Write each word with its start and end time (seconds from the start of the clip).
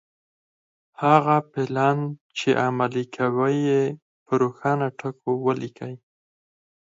هغه 1.03 1.35
پلان 1.51 1.97
چې 2.37 2.49
عملي 2.65 3.05
کوئ 3.15 3.55
يې 3.69 3.83
په 4.25 4.33
روښانه 4.41 4.87
ټکو 4.99 5.31
وليکئ. 5.45 5.93